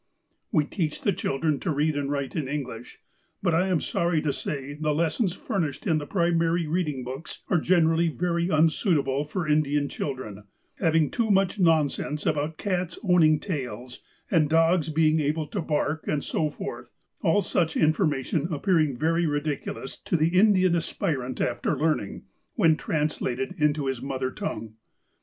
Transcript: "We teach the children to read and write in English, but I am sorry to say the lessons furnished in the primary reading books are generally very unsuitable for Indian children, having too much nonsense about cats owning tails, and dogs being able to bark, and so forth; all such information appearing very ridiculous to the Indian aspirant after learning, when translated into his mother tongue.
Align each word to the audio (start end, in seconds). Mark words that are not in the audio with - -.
"We 0.51 0.65
teach 0.65 1.01
the 1.01 1.13
children 1.13 1.59
to 1.59 1.69
read 1.69 1.95
and 1.95 2.09
write 2.09 2.35
in 2.35 2.47
English, 2.47 2.97
but 3.43 3.53
I 3.53 3.67
am 3.67 3.79
sorry 3.79 4.19
to 4.23 4.33
say 4.33 4.73
the 4.73 4.95
lessons 4.95 5.33
furnished 5.33 5.85
in 5.85 5.99
the 5.99 6.07
primary 6.07 6.65
reading 6.65 7.03
books 7.03 7.43
are 7.49 7.59
generally 7.59 8.09
very 8.09 8.49
unsuitable 8.49 9.25
for 9.25 9.47
Indian 9.47 9.87
children, 9.87 10.45
having 10.79 11.11
too 11.11 11.29
much 11.29 11.59
nonsense 11.59 12.25
about 12.25 12.57
cats 12.57 12.97
owning 13.03 13.39
tails, 13.39 14.01
and 14.31 14.49
dogs 14.49 14.89
being 14.89 15.19
able 15.19 15.45
to 15.45 15.61
bark, 15.61 16.05
and 16.07 16.23
so 16.23 16.49
forth; 16.49 16.89
all 17.21 17.41
such 17.41 17.77
information 17.77 18.47
appearing 18.51 18.97
very 18.97 19.27
ridiculous 19.27 19.97
to 20.05 20.17
the 20.17 20.29
Indian 20.29 20.75
aspirant 20.75 21.39
after 21.39 21.77
learning, 21.77 22.23
when 22.55 22.75
translated 22.75 23.53
into 23.61 23.85
his 23.85 24.01
mother 24.01 24.31
tongue. 24.31 24.73